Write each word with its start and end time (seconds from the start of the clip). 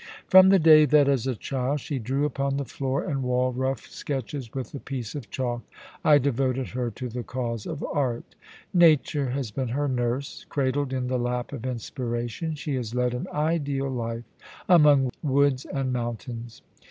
From 0.29 0.49
the 0.49 0.57
day 0.57 0.85
that, 0.85 1.07
as 1.07 1.27
a 1.27 1.35
child, 1.35 1.79
she 1.79 1.99
drew 1.99 2.25
upon 2.25 2.57
the 2.57 2.65
floor 2.65 3.03
and 3.03 3.21
wall 3.21 3.53
rough 3.53 3.85
sketches 3.85 4.51
with 4.51 4.73
a 4.73 4.79
piece 4.79 5.13
of 5.13 5.29
chalk, 5.29 5.61
I 6.03 6.17
devoted 6.17 6.69
her 6.69 6.89
to 6.89 7.07
the 7.07 7.21
cause 7.21 7.67
of 7.67 7.83
art 7.83 8.33
Nature 8.73 9.29
has 9.29 9.51
been 9.51 9.67
her 9.67 9.87
nurse. 9.87 10.43
Cradled 10.49 10.91
in 10.91 11.05
the 11.05 11.19
lap 11.19 11.53
of 11.53 11.67
inspiration, 11.67 12.55
she 12.55 12.73
has 12.77 12.95
led 12.95 13.13
an 13.13 13.27
ideal 13.31 13.91
life 13.91 14.25
among 14.67 15.11
woods 15.21 15.65
and 15.65 15.93
mountains. 15.93 16.63